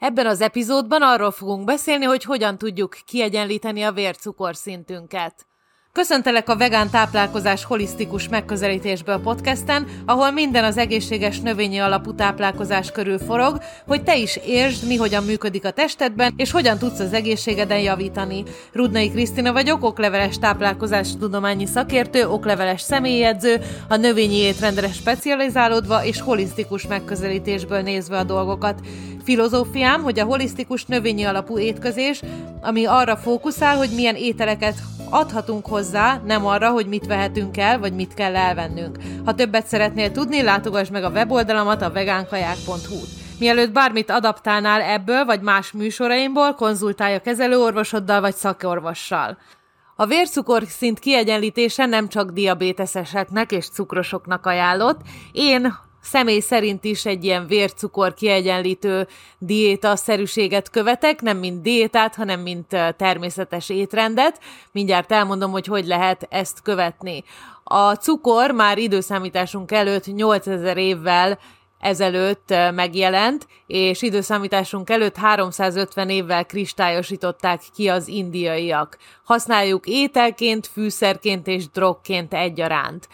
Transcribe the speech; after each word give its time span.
Ebben 0.00 0.26
az 0.26 0.40
epizódban 0.40 1.02
arról 1.02 1.30
fogunk 1.30 1.64
beszélni, 1.64 2.04
hogy 2.04 2.24
hogyan 2.24 2.58
tudjuk 2.58 2.96
kiegyenlíteni 3.04 3.82
a 3.82 3.92
vércukorszintünket. 3.92 5.49
Köszöntelek 5.92 6.48
a 6.48 6.56
vegán 6.56 6.90
táplálkozás 6.90 7.64
holisztikus 7.64 8.28
megközelítésből 8.28 9.20
podcasten, 9.20 9.86
ahol 10.06 10.30
minden 10.30 10.64
az 10.64 10.76
egészséges 10.76 11.40
növényi 11.40 11.78
alapú 11.78 12.14
táplálkozás 12.14 12.90
körül 12.90 13.18
forog, 13.18 13.58
hogy 13.86 14.02
te 14.02 14.16
is 14.16 14.38
értsd, 14.46 14.86
mi 14.86 14.96
hogyan 14.96 15.24
működik 15.24 15.64
a 15.64 15.70
testedben, 15.70 16.34
és 16.36 16.50
hogyan 16.50 16.78
tudsz 16.78 16.98
az 16.98 17.12
egészségeden 17.12 17.78
javítani. 17.78 18.42
Rudnai 18.72 19.10
Krisztina 19.10 19.52
vagyok, 19.52 19.84
okleveles 19.84 20.38
táplálkozás 20.38 21.16
tudományi 21.18 21.66
szakértő, 21.66 22.28
okleveles 22.28 22.80
személyedző, 22.80 23.60
a 23.88 23.96
növényi 23.96 24.36
étrendre 24.36 24.88
specializálódva 24.92 26.04
és 26.04 26.20
holisztikus 26.20 26.86
megközelítésből 26.86 27.80
nézve 27.80 28.18
a 28.18 28.24
dolgokat. 28.24 28.80
Filozófiám, 29.24 30.02
hogy 30.02 30.18
a 30.18 30.24
holisztikus 30.24 30.84
növényi 30.84 31.24
alapú 31.24 31.58
étkezés, 31.58 32.20
ami 32.60 32.84
arra 32.84 33.16
fókuszál, 33.16 33.76
hogy 33.76 33.90
milyen 33.94 34.16
ételeket 34.16 34.74
adhatunk 35.10 35.66
hozzá, 35.66 36.20
nem 36.24 36.46
arra, 36.46 36.70
hogy 36.70 36.86
mit 36.86 37.06
vehetünk 37.06 37.56
el, 37.56 37.78
vagy 37.78 37.92
mit 37.92 38.14
kell 38.14 38.36
elvennünk. 38.36 38.98
Ha 39.24 39.34
többet 39.34 39.66
szeretnél 39.66 40.12
tudni, 40.12 40.42
látogass 40.42 40.88
meg 40.88 41.04
a 41.04 41.10
weboldalamat 41.10 41.82
a 41.82 41.90
vegánkaják.hu-t. 41.90 43.08
Mielőtt 43.38 43.72
bármit 43.72 44.10
adaptálnál 44.10 44.80
ebből 44.80 45.24
vagy 45.24 45.40
más 45.40 45.72
műsoraimból, 45.72 46.54
konzultálj 46.54 47.14
a 47.14 47.20
kezelőorvosoddal 47.20 48.20
vagy 48.20 48.34
szakorvossal. 48.34 49.38
A 49.96 50.06
vércukorszint 50.06 50.98
kiegyenlítése 50.98 51.86
nem 51.86 52.08
csak 52.08 52.30
diabéteseseknek 52.30 53.52
és 53.52 53.68
cukrosoknak 53.68 54.46
ajánlott. 54.46 55.00
Én 55.32 55.74
személy 56.02 56.40
szerint 56.40 56.84
is 56.84 57.06
egy 57.06 57.24
ilyen 57.24 57.46
vércukor 57.46 58.14
kiegyenlítő 58.14 59.08
diéta-szerűséget 59.38 60.70
követek, 60.70 61.20
nem 61.20 61.36
mint 61.36 61.62
diétát, 61.62 62.14
hanem 62.14 62.40
mint 62.40 62.76
természetes 62.96 63.68
étrendet. 63.68 64.40
Mindjárt 64.72 65.12
elmondom, 65.12 65.50
hogy 65.50 65.66
hogy 65.66 65.86
lehet 65.86 66.26
ezt 66.30 66.62
követni. 66.62 67.24
A 67.64 67.94
cukor 67.94 68.50
már 68.50 68.78
időszámításunk 68.78 69.72
előtt 69.72 70.06
8000 70.06 70.76
évvel 70.76 71.38
ezelőtt 71.80 72.54
megjelent, 72.74 73.46
és 73.66 74.02
időszámításunk 74.02 74.90
előtt 74.90 75.16
350 75.16 76.10
évvel 76.10 76.46
kristályosították 76.46 77.62
ki 77.74 77.88
az 77.88 78.08
indiaiak. 78.08 78.98
Használjuk 79.24 79.86
ételként, 79.86 80.66
fűszerként 80.66 81.46
és 81.46 81.68
drogként 81.68 82.34
egyaránt. 82.34 83.08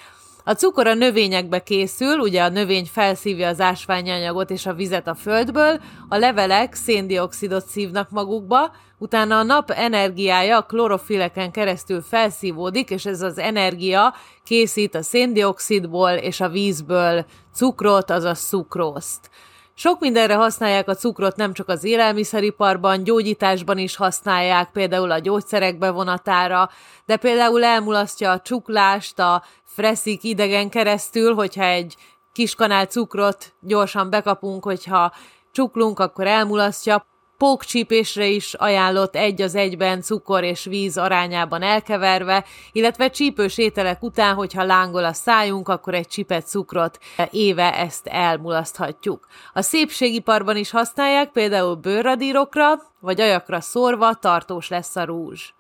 A 0.49 0.53
cukor 0.55 0.87
a 0.87 0.95
növényekbe 0.95 1.63
készül, 1.63 2.19
ugye 2.19 2.43
a 2.43 2.49
növény 2.49 2.89
felszívja 2.93 3.49
az 3.49 3.61
ásványanyagot 3.61 4.51
és 4.51 4.67
a 4.67 4.75
vizet 4.75 5.07
a 5.07 5.15
földből, 5.15 5.81
a 6.09 6.17
levelek 6.17 6.75
széndiokszidot 6.75 7.67
szívnak 7.67 8.11
magukba, 8.11 8.73
utána 8.99 9.39
a 9.39 9.43
nap 9.43 9.71
energiája 9.71 10.57
a 10.57 10.63
klorofileken 10.63 11.51
keresztül 11.51 12.03
felszívódik, 12.03 12.91
és 12.91 13.07
ez 13.07 13.23
az 13.23 13.39
energia 13.39 14.15
készít 14.45 14.95
a 14.95 15.03
széndiokszidból 15.03 16.11
és 16.11 16.41
a 16.41 16.49
vízből 16.49 17.27
cukrot, 17.55 18.11
azaz 18.11 18.39
szukrózt. 18.39 19.31
Sok 19.79 20.01
mindenre 20.01 20.35
használják 20.35 20.89
a 20.89 20.95
cukrot, 20.95 21.37
nem 21.37 21.53
csak 21.53 21.69
az 21.69 21.85
élelmiszeriparban, 21.85 23.05
gyógyításban 23.05 23.79
is 23.79 23.97
használják, 23.97 24.71
például 24.71 25.11
a 25.11 25.19
gyógyszerek 25.19 25.79
bevonatára, 25.79 26.71
de 27.07 27.17
például 27.17 27.65
elmulasztja 27.65 28.31
a 28.31 28.41
csuklást, 28.41 29.19
a 29.19 29.43
freszik 29.65 30.23
idegen 30.23 30.69
keresztül, 30.69 31.35
hogyha 31.35 31.65
egy 31.65 31.97
kis 32.33 32.55
kanál 32.55 32.87
cukrot 32.87 33.55
gyorsan 33.61 34.11
bekapunk, 34.11 34.65
hogyha 34.65 35.13
csuklunk, 35.53 35.99
akkor 35.99 36.27
elmulasztja. 36.27 37.07
Pókcsípésre 37.39 38.27
is 38.27 38.55
ajánlott 38.55 39.17
egy 39.17 39.43
az 39.43 39.55
egyben 39.55 40.01
cukor 40.01 40.45
és 40.45 40.65
víz 40.65 40.99
arányában 40.99 41.63
elkeverve, 41.63 42.45
illetve 42.73 43.11
csípős 43.11 43.59
ételek 43.59 44.03
után, 44.03 44.35
hogyha 44.35 44.65
lángol 44.65 45.05
a 45.05 45.13
szájunk, 45.13 45.69
akkor 45.69 45.95
egy 45.95 46.07
csipet 46.07 46.47
cukrot 46.47 46.99
éve 47.31 47.75
ezt 47.75 48.07
elmulaszthatjuk. 48.07 49.27
A 49.53 49.63
szépségiparban 49.63 50.57
is 50.57 50.71
használják, 50.71 51.31
például 51.31 51.75
bőrradírokra, 51.75 52.83
vagy 53.01 53.21
ajakra 53.21 53.61
szórva 53.61 54.15
tartós 54.15 54.69
lesz 54.69 54.97
a 54.97 55.05
rúzs. 55.05 55.56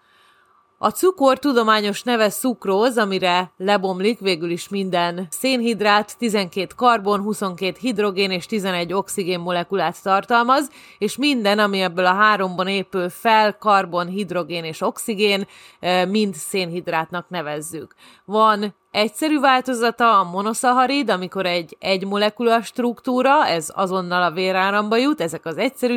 A 0.78 0.91
cukor 0.91 1.38
tudományos 1.38 2.03
neve 2.03 2.31
szukróz, 2.31 2.98
amire 2.98 3.53
lebomlik 3.56 4.19
végül 4.19 4.50
is 4.50 4.69
minden 4.69 5.26
szénhidrát, 5.31 6.19
12 6.19 6.66
karbon, 6.76 7.20
22 7.20 7.76
hidrogén 7.81 8.31
és 8.31 8.47
11 8.47 8.92
oxigén 8.92 9.41
molekulát 9.41 10.03
tartalmaz, 10.03 10.70
és 10.98 11.16
minden, 11.16 11.59
ami 11.59 11.81
ebből 11.81 12.06
a 12.06 12.15
háromban 12.15 12.69
épül 12.69 13.09
fel, 13.09 13.59
karbon, 13.59 14.06
hidrogén 14.06 14.65
és 14.65 14.81
oxigén, 14.81 15.47
eh, 15.81 16.06
mind 16.06 16.34
szénhidrátnak 16.34 17.28
nevezzük. 17.28 17.94
Van 18.25 18.75
Egyszerű 18.97 19.41
változata 19.41 20.19
a 20.19 20.25
monoszaharid, 20.25 21.11
amikor 21.11 21.47
egy 21.47 21.77
egy 21.81 22.07
molekula 22.07 22.62
struktúra, 22.62 23.47
ez 23.47 23.73
azonnal 23.75 24.23
a 24.23 24.31
véráramba 24.31 24.97
jut, 24.97 25.21
ezek 25.21 25.47
az 25.47 25.57
egyszerű 25.57 25.97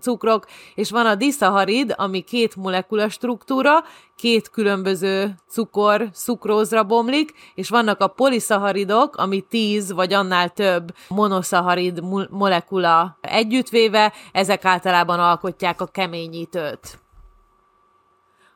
cukrok, 0.00 0.46
és 0.74 0.90
van 0.90 1.06
a 1.06 1.14
diszaharid, 1.14 1.94
ami 1.96 2.20
két 2.20 2.56
molekula 2.56 3.08
struktúra, 3.08 3.84
két 4.16 4.50
különböző 4.50 5.34
cukor, 5.48 6.08
szukrózra 6.12 6.84
bomlik, 6.84 7.32
és 7.54 7.68
vannak 7.68 8.00
a 8.00 8.06
poliszaharidok, 8.06 9.16
ami 9.16 9.40
tíz 9.40 9.92
vagy 9.92 10.12
annál 10.12 10.48
több 10.48 10.94
monoszaharid 11.08 12.02
molekula 12.30 13.18
együttvéve, 13.20 14.12
ezek 14.32 14.64
általában 14.64 15.20
alkotják 15.20 15.80
a 15.80 15.86
keményítőt. 15.86 16.98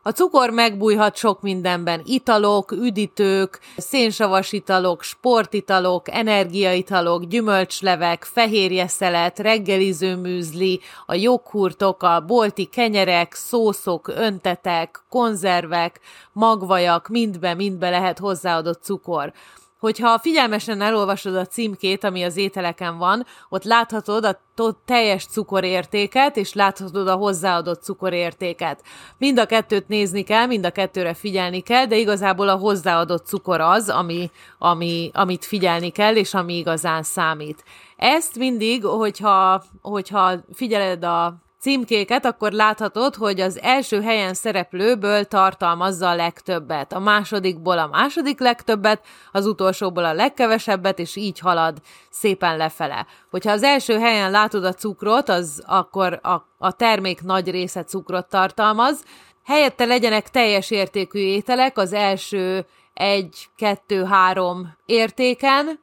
A 0.05 0.11
cukor 0.11 0.51
megbújhat 0.51 1.17
sok 1.17 1.43
mindenben. 1.43 2.03
Italok, 2.05 2.73
üdítők, 2.73 3.61
szénsavas 3.77 4.53
italok, 4.53 5.03
sportitalok, 5.03 6.11
energiaitalok, 6.11 7.25
gyümölcslevek, 7.25 8.25
fehérjeszelet, 8.25 9.39
reggeliző 9.39 10.17
műzli, 10.17 10.81
a 11.07 11.15
joghurtok, 11.15 12.03
a 12.03 12.25
bolti 12.27 12.65
kenyerek, 12.65 13.35
szószok, 13.35 14.09
öntetek, 14.09 15.01
konzervek, 15.09 16.01
magvajak, 16.33 17.09
mindbe-mindbe 17.09 17.91
lehet 17.91 18.19
hozzáadott 18.19 18.83
cukor 18.83 19.33
hogyha 19.83 20.19
figyelmesen 20.19 20.81
elolvasod 20.81 21.37
a 21.37 21.47
címkét, 21.47 22.05
ami 22.05 22.23
az 22.23 22.37
ételeken 22.37 22.99
van, 22.99 23.27
ott 23.49 23.65
láthatod 23.65 24.25
a 24.25 24.41
teljes 24.85 25.27
cukorértéket, 25.27 26.37
és 26.37 26.53
láthatod 26.53 27.09
a 27.09 27.15
hozzáadott 27.15 27.83
cukorértéket. 27.83 28.83
Mind 29.19 29.39
a 29.39 29.47
kettőt 29.47 29.89
nézni 29.89 30.23
kell, 30.23 30.47
mind 30.47 30.65
a 30.65 30.71
kettőre 30.71 31.15
figyelni 31.15 31.61
kell, 31.61 31.87
de 31.87 31.97
igazából 31.97 32.49
a 32.49 32.57
hozzáadott 32.57 33.27
cukor 33.27 33.61
az, 33.61 33.89
ami, 33.89 34.31
ami, 34.59 35.11
amit 35.15 35.45
figyelni 35.45 35.91
kell, 35.91 36.17
és 36.17 36.35
ami 36.35 36.57
igazán 36.57 37.03
számít. 37.03 37.65
Ezt 37.97 38.39
mindig, 38.39 38.85
hogyha, 38.85 39.63
hogyha 39.81 40.33
figyeled 40.53 41.05
a 41.05 41.42
címkéket, 41.63 42.25
akkor 42.25 42.53
láthatod, 42.53 43.15
hogy 43.15 43.41
az 43.41 43.61
első 43.61 44.03
helyen 44.03 44.35
szereplőből 44.35 45.25
tartalmazza 45.25 46.09
a 46.09 46.15
legtöbbet, 46.15 46.93
a 46.93 46.99
másodikból 46.99 47.79
a 47.79 47.87
második 47.87 48.41
legtöbbet, 48.41 49.05
az 49.33 49.47
utolsóból 49.47 50.05
a 50.05 50.13
legkevesebbet, 50.13 50.99
és 50.99 51.17
így 51.17 51.39
halad 51.39 51.79
szépen 52.11 52.57
lefele. 52.57 53.07
Hogyha 53.31 53.51
az 53.51 53.63
első 53.63 53.99
helyen 53.99 54.31
látod 54.31 54.65
a 54.65 54.73
cukrot, 54.73 55.29
az 55.29 55.63
akkor 55.67 56.19
a, 56.23 56.47
a 56.59 56.73
termék 56.73 57.23
nagy 57.23 57.51
része 57.51 57.85
cukrot 57.85 58.29
tartalmaz, 58.29 59.05
helyette 59.45 59.85
legyenek 59.85 60.31
teljes 60.31 60.71
értékű 60.71 61.19
ételek 61.19 61.79
az 61.79 61.93
első 61.93 62.67
egy, 62.95 63.49
kettő, 63.57 64.05
három 64.05 64.77
értéken. 64.87 65.81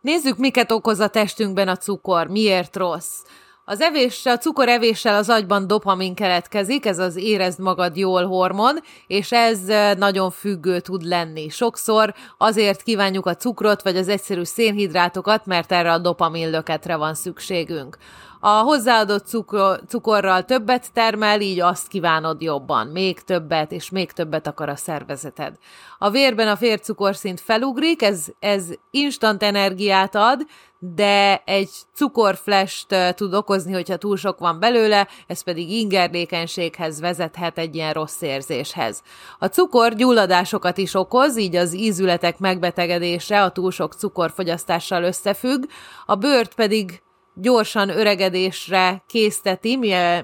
Nézzük, 0.00 0.36
miket 0.36 0.72
okoz 0.72 1.00
a 1.00 1.08
testünkben 1.08 1.68
a 1.68 1.76
cukor, 1.76 2.26
miért 2.26 2.76
rossz. 2.76 3.22
Az 3.68 3.80
evéssel, 3.80 4.34
a 4.34 4.38
cukorevéssel 4.38 5.14
az 5.14 5.28
agyban 5.28 5.66
dopamin 5.66 6.14
keletkezik, 6.14 6.86
ez 6.86 6.98
az 6.98 7.16
érezd 7.16 7.60
magad 7.60 7.96
jól 7.96 8.26
hormon, 8.26 8.78
és 9.06 9.32
ez 9.32 9.60
nagyon 9.98 10.30
függő 10.30 10.80
tud 10.80 11.02
lenni. 11.02 11.48
Sokszor 11.48 12.14
azért 12.38 12.82
kívánjuk 12.82 13.26
a 13.26 13.34
cukrot 13.34 13.82
vagy 13.82 13.96
az 13.96 14.08
egyszerű 14.08 14.42
szénhidrátokat, 14.42 15.46
mert 15.46 15.72
erre 15.72 15.92
a 15.92 15.98
dopamin 15.98 16.50
löketre 16.50 16.96
van 16.96 17.14
szükségünk. 17.14 17.96
A 18.40 18.48
hozzáadott 18.48 19.26
cukor, 19.26 19.80
cukorral 19.88 20.44
többet 20.44 20.92
termel, 20.92 21.40
így 21.40 21.60
azt 21.60 21.88
kívánod 21.88 22.42
jobban, 22.42 22.86
még 22.86 23.20
többet, 23.20 23.72
és 23.72 23.90
még 23.90 24.12
többet 24.12 24.46
akar 24.46 24.68
a 24.68 24.76
szervezeted. 24.76 25.54
A 25.98 26.10
vérben 26.10 26.48
a 26.48 26.56
fércukorszint 26.56 27.40
felugrik, 27.40 28.02
ez, 28.02 28.26
ez 28.38 28.68
instant 28.90 29.42
energiát 29.42 30.14
ad, 30.14 30.46
de 30.78 31.42
egy 31.44 31.70
cukorflest 31.94 32.94
tud 33.14 33.34
okozni, 33.34 33.72
hogyha 33.72 33.96
túl 33.96 34.16
sok 34.16 34.38
van 34.38 34.60
belőle, 34.60 35.08
ez 35.26 35.42
pedig 35.42 35.70
ingerlékenységhez 35.70 37.00
vezethet 37.00 37.58
egy 37.58 37.74
ilyen 37.74 37.92
rossz 37.92 38.20
érzéshez. 38.20 39.02
A 39.38 39.46
cukor 39.46 39.94
gyulladásokat 39.94 40.78
is 40.78 40.94
okoz, 40.94 41.36
így 41.36 41.56
az 41.56 41.74
ízületek 41.74 42.38
megbetegedése 42.38 43.42
a 43.42 43.50
túl 43.50 43.70
sok 43.70 43.94
cukorfogyasztással 43.94 45.02
összefügg, 45.02 45.64
a 46.06 46.14
bőrt 46.14 46.54
pedig 46.54 47.02
gyorsan 47.40 47.88
öregedésre 47.88 49.02
készteti, 49.06 49.76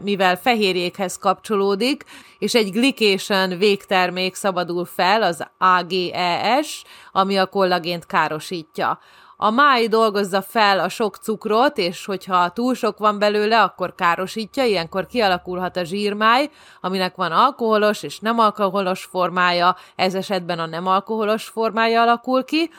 mivel 0.02 0.36
fehérjékhez 0.36 1.16
kapcsolódik, 1.16 2.04
és 2.38 2.54
egy 2.54 2.70
glycation 2.70 3.58
végtermék 3.58 4.34
szabadul 4.34 4.84
fel, 4.84 5.22
az 5.22 5.46
AGES, 5.58 6.84
ami 7.12 7.38
a 7.38 7.46
kollagént 7.46 8.06
károsítja. 8.06 8.98
A 9.36 9.50
máj 9.50 9.86
dolgozza 9.86 10.42
fel 10.42 10.78
a 10.78 10.88
sok 10.88 11.16
cukrot, 11.16 11.78
és 11.78 12.04
hogyha 12.04 12.50
túl 12.50 12.74
sok 12.74 12.98
van 12.98 13.18
belőle, 13.18 13.62
akkor 13.62 13.94
károsítja, 13.94 14.64
ilyenkor 14.64 15.06
kialakulhat 15.06 15.76
a 15.76 15.84
zsírmáj, 15.84 16.50
aminek 16.80 17.16
van 17.16 17.32
alkoholos 17.32 18.02
és 18.02 18.18
nem 18.18 18.38
alkoholos 18.38 19.04
formája, 19.04 19.76
ez 19.96 20.14
esetben 20.14 20.58
a 20.58 20.66
nem 20.66 20.86
alkoholos 20.86 21.44
formája 21.44 22.02
alakul 22.02 22.44
ki, 22.44 22.70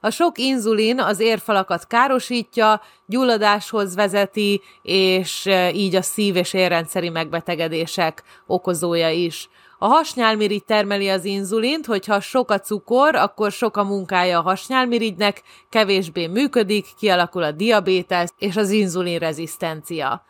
a 0.00 0.10
sok 0.10 0.38
inzulin 0.38 1.00
az 1.00 1.20
érfalakat 1.20 1.86
károsítja, 1.86 2.80
gyulladáshoz 3.06 3.94
vezeti, 3.94 4.60
és 4.82 5.46
e, 5.46 5.72
így 5.72 5.94
a 5.94 6.02
szív- 6.02 6.36
és 6.36 6.52
érrendszeri 6.52 7.08
megbetegedések 7.08 8.22
okozója 8.46 9.10
is. 9.10 9.48
A 9.78 9.86
hasnyálmirigy 9.86 10.64
termeli 10.64 11.08
az 11.08 11.24
inzulint, 11.24 11.86
hogyha 11.86 12.20
sok 12.20 12.50
a 12.50 12.60
cukor, 12.60 13.14
akkor 13.14 13.52
sok 13.52 13.76
a 13.76 13.84
munkája 13.84 14.38
a 14.38 14.42
hasnyálmirigynek, 14.42 15.42
kevésbé 15.68 16.26
működik, 16.26 16.86
kialakul 16.98 17.42
a 17.42 17.50
diabétesz 17.50 18.32
és 18.38 18.56
az 18.56 18.70
inzulinrezisztencia. 18.70 20.24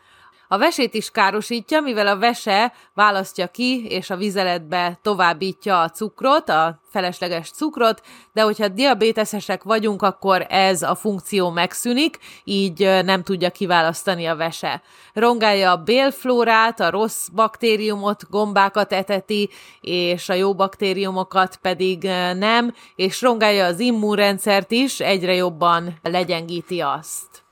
A 0.48 0.58
vesét 0.58 0.94
is 0.94 1.10
károsítja, 1.10 1.80
mivel 1.80 2.06
a 2.06 2.18
vese 2.18 2.72
választja 2.94 3.46
ki, 3.46 3.86
és 3.86 4.10
a 4.10 4.16
vizeletbe 4.16 4.98
továbbítja 5.02 5.80
a 5.80 5.90
cukrot, 5.90 6.48
a 6.48 6.80
felesleges 6.90 7.50
cukrot, 7.50 8.02
de 8.32 8.42
hogyha 8.42 8.68
diabéteszesek 8.68 9.62
vagyunk, 9.62 10.02
akkor 10.02 10.46
ez 10.48 10.82
a 10.82 10.94
funkció 10.94 11.50
megszűnik, 11.50 12.18
így 12.44 12.78
nem 13.04 13.22
tudja 13.22 13.50
kiválasztani 13.50 14.26
a 14.26 14.36
vese. 14.36 14.82
Rongálja 15.12 15.70
a 15.70 15.76
bélflórát, 15.76 16.80
a 16.80 16.90
rossz 16.90 17.28
baktériumot, 17.28 18.30
gombákat 18.30 18.92
eteti, 18.92 19.50
és 19.80 20.28
a 20.28 20.34
jó 20.34 20.54
baktériumokat 20.54 21.56
pedig 21.56 22.02
nem, 22.38 22.74
és 22.96 23.22
rongálja 23.22 23.64
az 23.64 23.80
immunrendszert 23.80 24.70
is, 24.70 25.00
egyre 25.00 25.34
jobban 25.34 25.98
legyengíti 26.02 26.80
azt. 26.80 27.45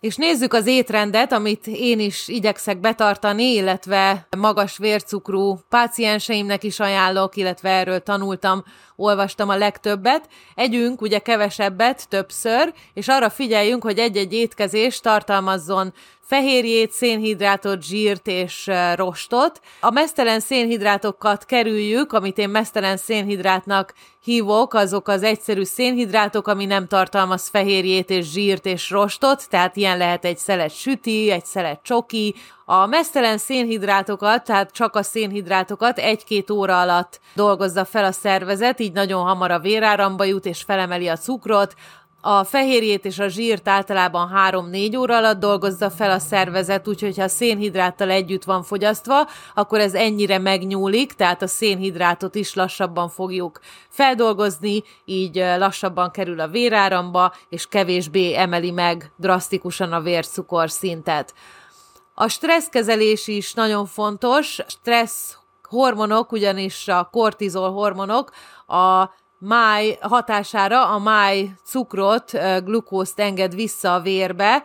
És 0.00 0.16
nézzük 0.16 0.52
az 0.52 0.66
étrendet, 0.66 1.32
amit 1.32 1.66
én 1.66 2.00
is 2.00 2.28
igyekszek 2.28 2.80
betartani, 2.80 3.52
illetve 3.52 4.26
magas 4.36 4.78
vércukrú 4.78 5.58
pácienseimnek 5.68 6.62
is 6.62 6.80
ajánlok, 6.80 7.36
illetve 7.36 7.68
erről 7.70 8.00
tanultam, 8.00 8.64
olvastam 8.96 9.48
a 9.48 9.56
legtöbbet. 9.56 10.28
Együnk 10.54 11.00
ugye 11.00 11.18
kevesebbet, 11.18 12.08
többször, 12.08 12.72
és 12.94 13.08
arra 13.08 13.30
figyeljünk, 13.30 13.82
hogy 13.82 13.98
egy-egy 13.98 14.32
étkezés 14.32 15.00
tartalmazzon 15.00 15.92
fehérjét, 16.30 16.92
szénhidrátot, 16.92 17.82
zsírt 17.82 18.26
és 18.26 18.70
rostot. 18.94 19.60
A 19.80 19.90
mesztelen 19.90 20.40
szénhidrátokat 20.40 21.44
kerüljük, 21.44 22.12
amit 22.12 22.38
én 22.38 22.48
mesztelen 22.48 22.96
szénhidrátnak 22.96 23.94
hívok, 24.24 24.74
azok 24.74 25.08
az 25.08 25.22
egyszerű 25.22 25.62
szénhidrátok, 25.62 26.48
ami 26.48 26.64
nem 26.64 26.86
tartalmaz 26.86 27.48
fehérjét 27.48 28.10
és 28.10 28.30
zsírt 28.30 28.66
és 28.66 28.90
rostot, 28.90 29.48
tehát 29.48 29.76
ilyen 29.76 29.98
lehet 29.98 30.24
egy 30.24 30.38
szelet 30.38 30.74
süti, 30.74 31.30
egy 31.30 31.44
szelet 31.44 31.80
csoki, 31.82 32.34
a 32.64 32.86
mesztelen 32.86 33.38
szénhidrátokat, 33.38 34.44
tehát 34.44 34.70
csak 34.70 34.96
a 34.96 35.02
szénhidrátokat 35.02 35.98
egy-két 35.98 36.50
óra 36.50 36.80
alatt 36.80 37.20
dolgozza 37.34 37.84
fel 37.84 38.04
a 38.04 38.12
szervezet, 38.12 38.80
így 38.80 38.92
nagyon 38.92 39.24
hamar 39.24 39.50
a 39.50 39.58
véráramba 39.58 40.24
jut 40.24 40.46
és 40.46 40.62
felemeli 40.62 41.08
a 41.08 41.16
cukrot, 41.16 41.74
a 42.20 42.44
fehérjét 42.44 43.04
és 43.04 43.18
a 43.18 43.28
zsírt 43.28 43.68
általában 43.68 44.32
3-4 44.34 44.98
óra 44.98 45.16
alatt 45.16 45.38
dolgozza 45.38 45.90
fel 45.90 46.10
a 46.10 46.18
szervezet, 46.18 46.88
úgyhogy 46.88 47.16
ha 47.16 47.22
a 47.22 47.28
szénhidráttal 47.28 48.10
együtt 48.10 48.44
van 48.44 48.62
fogyasztva, 48.62 49.28
akkor 49.54 49.78
ez 49.78 49.94
ennyire 49.94 50.38
megnyúlik, 50.38 51.12
tehát 51.12 51.42
a 51.42 51.46
szénhidrátot 51.46 52.34
is 52.34 52.54
lassabban 52.54 53.08
fogjuk 53.08 53.60
feldolgozni, 53.88 54.82
így 55.04 55.36
lassabban 55.36 56.10
kerül 56.10 56.40
a 56.40 56.48
véráramba, 56.48 57.34
és 57.48 57.66
kevésbé 57.68 58.34
emeli 58.34 58.70
meg 58.70 59.12
drasztikusan 59.16 59.92
a 59.92 60.00
vércukor 60.00 60.70
szintet. 60.70 61.34
A 62.14 62.28
stresszkezelés 62.28 63.28
is 63.28 63.54
nagyon 63.54 63.86
fontos. 63.86 64.58
Stressz 64.66 65.36
hormonok, 65.68 66.32
ugyanis 66.32 66.88
a 66.88 67.08
kortizol 67.12 67.72
hormonok 67.72 68.30
a 68.66 69.10
máj 69.40 69.98
hatására 70.00 70.88
a 70.88 70.98
máj 70.98 71.50
cukrot, 71.64 72.30
glukózt 72.64 73.20
enged 73.20 73.54
vissza 73.54 73.94
a 73.94 74.00
vérbe, 74.00 74.62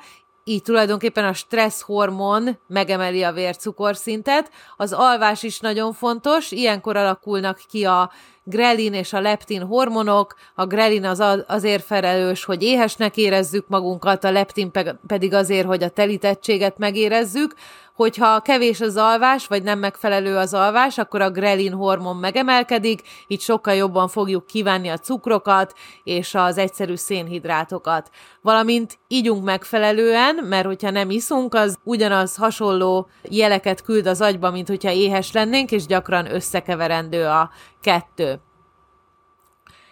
így 0.48 0.62
tulajdonképpen 0.62 1.26
a 1.26 1.34
stressz 1.34 1.82
hormon 1.82 2.58
megemeli 2.68 3.24
a 3.24 3.32
vércukorszintet. 3.32 4.52
Az 4.78 4.94
alvás 4.94 5.44
is 5.44 5.60
nagyon 5.60 5.94
fontos, 5.94 6.52
ilyenkor 6.52 6.98
alakulnak 6.98 7.60
ki 7.70 7.86
a 7.86 8.12
grelin 8.44 8.94
és 8.94 9.14
a 9.14 9.20
leptin 9.20 9.62
hormonok, 9.62 10.36
a 10.56 10.66
grelin 10.66 11.06
az 11.06 11.24
azért 11.48 11.86
felelős, 11.86 12.44
hogy 12.44 12.64
éhesnek 12.64 13.18
érezzük 13.18 13.68
magunkat, 13.68 14.24
a 14.24 14.32
leptin 14.32 14.72
pedig 15.08 15.34
azért, 15.34 15.68
hogy 15.68 15.84
a 15.84 15.90
telítettséget 15.90 16.78
megérezzük, 16.78 17.56
hogyha 17.96 18.40
kevés 18.40 18.82
az 18.82 18.98
alvás, 18.98 19.48
vagy 19.48 19.64
nem 19.64 19.80
megfelelő 19.80 20.36
az 20.38 20.54
alvás, 20.54 20.98
akkor 20.98 21.22
a 21.22 21.30
grelin 21.30 21.74
hormon 21.74 22.16
megemelkedik, 22.16 23.02
így 23.28 23.42
sokkal 23.42 23.74
jobban 23.74 24.08
fogjuk 24.08 24.46
kívánni 24.46 24.88
a 24.88 24.98
cukrokat 24.98 25.74
és 26.04 26.36
az 26.36 26.58
egyszerű 26.58 26.96
szénhidrátokat. 26.96 28.10
Valamint 28.42 28.98
ígyunk 29.08 29.44
megfelelően, 29.44 30.36
mert 30.36 30.66
hogyha 30.66 30.90
nem 30.90 31.10
iszunk, 31.10 31.54
az 31.54 31.78
ugyanaz 31.84 32.36
hasonló 32.36 33.08
jeleket 33.22 33.82
küld 33.82 34.06
az 34.06 34.22
agyba, 34.22 34.52
mint 34.52 34.68
hogyha 34.68 34.92
éhes 34.92 35.32
lennénk, 35.32 35.72
és 35.72 35.86
gyakran 35.86 36.34
összekeverendő 36.34 37.26
a 37.26 37.50
kettő. 37.82 38.40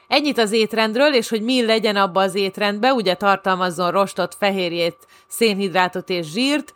Ennyit 0.08 0.38
az 0.38 0.52
étrendről, 0.52 1.14
és 1.14 1.30
hogy 1.30 1.42
mi 1.42 1.66
legyen 1.66 1.96
abba 1.96 2.22
az 2.22 2.36
étrendbe, 2.36 2.94
ugye 2.94 3.14
tartalmazzon 3.14 3.92
rostot, 3.92 4.36
fehérjét, 4.36 4.98
szénhidrátot 5.28 6.10
és 6.10 6.32
zsírt, 6.32 6.74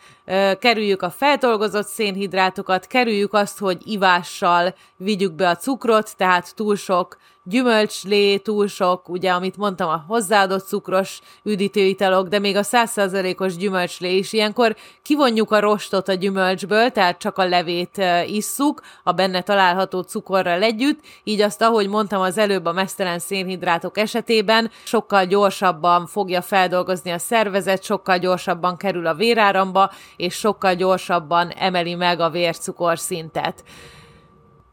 kerüljük 0.60 1.02
a 1.02 1.10
feltolgozott 1.10 1.88
szénhidrátokat, 1.88 2.88
kerüljük 2.88 3.34
azt, 3.34 3.60
hogy 3.60 3.78
ivással 3.86 4.76
vigyük 4.98 5.34
be 5.34 5.50
a 5.50 5.56
cukrot, 5.56 6.14
tehát 6.18 6.56
túl 6.56 6.76
sok 6.76 7.18
gyümölcslé, 7.50 8.38
túl 8.38 8.68
sok, 8.68 9.10
ugye, 9.10 9.32
amit 9.32 9.58
mondtam, 9.58 9.90
a 9.90 10.04
hozzáadott 10.08 10.68
cukros 10.68 11.20
üdítőitalok, 11.44 12.28
de 12.28 12.40
még 12.40 12.56
a 12.56 12.64
százszerzalékos 12.64 13.56
gyümölcslé 13.56 14.18
is. 14.18 14.34
Ilyenkor 14.34 14.76
kivonjuk 15.02 15.52
a 15.52 15.60
rostot 15.60 16.08
a 16.08 16.14
gyümölcsből, 16.14 16.90
tehát 16.90 17.18
csak 17.18 17.38
a 17.38 17.48
levét 17.48 18.02
isszuk, 18.26 18.82
a 19.04 19.12
benne 19.12 19.42
található 19.42 20.02
cukorral 20.02 20.62
együtt, 20.62 21.00
így 21.24 21.42
azt, 21.42 21.62
ahogy 21.62 21.88
mondtam 21.88 22.22
az 22.22 22.38
előbb 22.38 22.66
a 22.66 22.72
mesztelen 22.72 23.20
szénhidrátok 23.20 23.98
esetében, 23.98 24.72
sokkal 24.84 25.26
gyorsabban 25.26 26.06
fogja 26.08 26.42
feldolgozni 26.42 27.12
a 27.12 27.18
szervezet, 27.18 27.84
sokkal 27.84 28.18
gyorsabban 28.18 28.78
kerül 28.78 29.08
a 29.08 29.14
véráramba, 29.14 29.92
és 30.18 30.34
sokkal 30.34 30.74
gyorsabban 30.74 31.50
emeli 31.50 31.96
meg 31.96 32.20
a 32.20 32.30
vércukorszintet. 32.30 33.64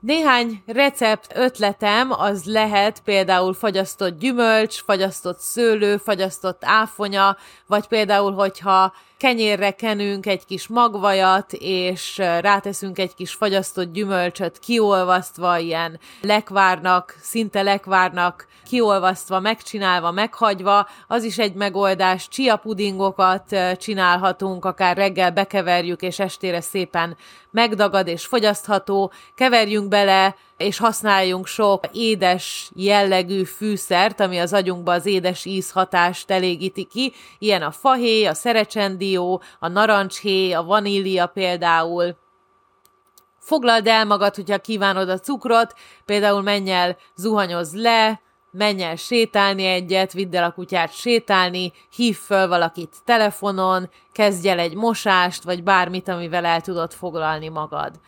Néhány 0.01 0.63
recept 0.67 1.37
ötletem 1.37 2.13
az 2.13 2.45
lehet 2.45 3.01
például 3.01 3.55
fagyasztott 3.55 4.19
gyümölcs, 4.19 4.83
fagyasztott 4.83 5.39
szőlő, 5.39 5.97
fagyasztott 5.97 6.63
áfonya, 6.65 7.37
vagy 7.67 7.87
például, 7.87 8.33
hogyha 8.33 8.93
kenyérre 9.17 9.71
kenünk 9.71 10.27
egy 10.27 10.45
kis 10.45 10.69
magvajat, 10.69 11.53
és 11.53 12.17
ráteszünk 12.19 12.99
egy 12.99 13.15
kis 13.15 13.33
fagyasztott 13.33 13.93
gyümölcsöt 13.93 14.59
kiolvasztva, 14.59 15.59
ilyen 15.59 16.01
lekvárnak, 16.21 17.17
szinte 17.21 17.63
lekvárnak, 17.63 18.47
kiolvasztva, 18.65 19.41
megcsinálva, 19.41 20.11
meghagyva, 20.11 20.89
az 21.09 21.25
is 21.25 21.39
egy 21.39 21.55
megoldás. 21.55 22.29
Chia 22.29 22.57
pudingokat 22.57 23.57
csinálhatunk, 23.77 24.65
akár 24.65 24.97
reggel 24.97 25.31
bekeverjük, 25.31 26.03
és 26.03 26.19
estére 26.19 26.61
szépen 26.61 27.17
megdagad 27.51 28.07
és 28.07 28.27
fogyasztható. 28.27 29.13
Keverjünk 29.35 29.89
bele 29.89 30.37
és 30.57 30.79
használjunk 30.79 31.47
sok 31.47 31.85
édes 31.93 32.71
jellegű 32.75 33.45
fűszert, 33.45 34.21
ami 34.21 34.39
az 34.39 34.53
agyunkba 34.53 34.93
az 34.93 35.07
édes 35.07 35.45
íz 35.45 35.71
hatást 35.71 36.31
elégíti 36.31 36.85
ki, 36.85 37.13
ilyen 37.39 37.63
a 37.63 37.71
fahéj, 37.71 38.27
a 38.27 38.35
szerecsendió, 39.05 39.43
a 39.59 39.69
narancshéj, 39.69 40.55
a 40.55 40.63
vanília 40.63 41.27
például. 41.27 42.17
Foglald 43.39 43.87
el 43.87 44.05
magad, 44.05 44.35
hogyha 44.35 44.59
kívánod 44.59 45.09
a 45.09 45.19
cukrot, 45.19 45.75
például 46.05 46.43
menj 46.43 46.71
el, 46.71 46.97
zuhanyoz 47.17 47.75
le, 47.75 48.21
menj 48.51 48.83
el 48.83 48.97
sétálni 48.97 49.65
egyet, 49.65 50.13
vidd 50.13 50.35
el 50.35 50.45
a 50.45 50.53
kutyát 50.53 50.93
sétálni, 50.93 51.73
hív 51.97 52.17
föl 52.17 52.49
valakit 52.49 52.97
telefonon, 53.05 53.91
kezdj 54.13 54.49
el 54.49 54.59
egy 54.59 54.75
mosást, 54.75 55.43
vagy 55.43 55.63
bármit, 55.63 56.09
amivel 56.09 56.45
el 56.45 56.61
tudod 56.61 56.93
foglalni 56.93 57.49
magad. 57.49 58.01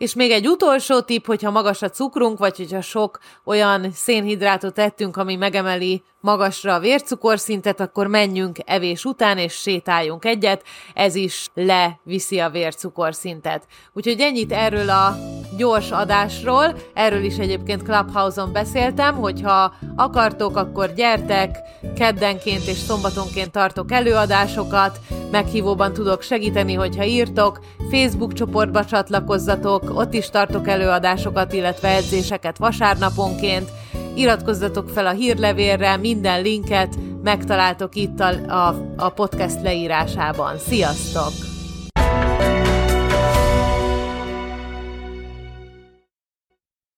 És 0.00 0.14
még 0.14 0.30
egy 0.30 0.48
utolsó 0.48 1.00
tipp, 1.00 1.26
hogyha 1.26 1.50
magas 1.50 1.82
a 1.82 1.90
cukrunk, 1.90 2.38
vagy 2.38 2.56
hogyha 2.56 2.80
sok 2.80 3.18
olyan 3.44 3.92
szénhidrátot 3.92 4.78
ettünk, 4.78 5.16
ami 5.16 5.36
megemeli 5.36 6.02
magasra 6.20 6.74
a 6.74 6.78
vércukorszintet, 6.78 7.80
akkor 7.80 8.06
menjünk 8.06 8.56
evés 8.64 9.04
után, 9.04 9.38
és 9.38 9.52
sétáljunk 9.52 10.24
egyet, 10.24 10.62
ez 10.94 11.14
is 11.14 11.48
leviszi 11.54 12.38
a 12.38 12.50
vércukorszintet. 12.50 13.66
Úgyhogy 13.92 14.20
ennyit 14.20 14.52
erről 14.52 14.90
a 14.90 15.16
gyors 15.60 15.90
adásról, 15.90 16.74
erről 16.94 17.24
is 17.24 17.36
egyébként 17.38 17.82
Clubhouse-on 17.82 18.52
beszéltem, 18.52 19.14
hogyha 19.14 19.74
akartok, 19.96 20.56
akkor 20.56 20.92
gyertek, 20.94 21.56
keddenként 21.96 22.66
és 22.66 22.76
szombatonként 22.76 23.50
tartok 23.50 23.92
előadásokat, 23.92 25.00
meghívóban 25.30 25.92
tudok 25.92 26.22
segíteni, 26.22 26.74
hogyha 26.74 27.04
írtok, 27.04 27.60
Facebook 27.90 28.32
csoportba 28.32 28.84
csatlakozzatok, 28.84 29.82
ott 29.94 30.12
is 30.14 30.30
tartok 30.30 30.68
előadásokat, 30.68 31.52
illetve 31.52 31.88
edzéseket 31.88 32.58
vasárnaponként, 32.58 33.70
iratkozzatok 34.14 34.88
fel 34.88 35.06
a 35.06 35.10
hírlevélre, 35.10 35.96
minden 35.96 36.42
linket 36.42 36.94
megtaláltok 37.22 37.94
itt 37.94 38.20
a, 38.20 38.28
a, 38.66 38.92
a 38.96 39.08
podcast 39.08 39.62
leírásában. 39.62 40.58
Sziasztok! 40.58 41.49